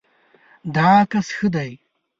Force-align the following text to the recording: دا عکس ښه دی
دا 0.75 0.89
عکس 1.03 1.27
ښه 1.37 1.47
دی 1.55 1.71